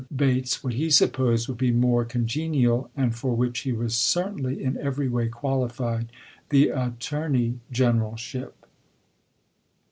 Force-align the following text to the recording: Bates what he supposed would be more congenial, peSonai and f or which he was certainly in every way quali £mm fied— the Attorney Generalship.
Bates 0.15 0.63
what 0.63 0.73
he 0.73 0.89
supposed 0.89 1.47
would 1.47 1.59
be 1.59 1.71
more 1.71 2.05
congenial, 2.05 2.89
peSonai 2.97 3.03
and 3.03 3.11
f 3.13 3.23
or 3.23 3.35
which 3.35 3.59
he 3.59 3.71
was 3.71 3.93
certainly 3.93 4.59
in 4.63 4.75
every 4.79 5.07
way 5.07 5.27
quali 5.27 5.69
£mm 5.69 5.71
fied— 5.71 6.11
the 6.49 6.69
Attorney 6.69 7.59
Generalship. 7.71 8.55